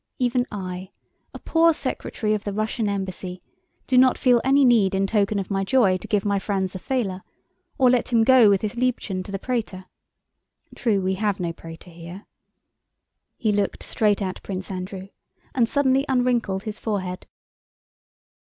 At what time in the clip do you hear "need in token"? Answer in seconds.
4.65-5.37